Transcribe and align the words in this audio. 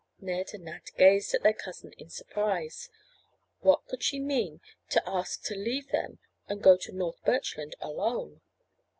Ned 0.19 0.55
and 0.55 0.63
Nat 0.65 0.89
gazed 0.97 1.31
at 1.35 1.43
their 1.43 1.53
cousin 1.53 1.91
in 1.93 2.09
surprise. 2.09 2.89
What 3.59 3.85
could 3.87 4.01
she 4.01 4.19
mean 4.19 4.59
to 4.89 5.03
ask 5.07 5.43
to 5.43 5.53
leave 5.53 5.89
them 5.89 6.17
and 6.49 6.63
go 6.63 6.75
to 6.75 6.91
North 6.91 7.23
Birchland 7.23 7.75
alone? 7.79 8.41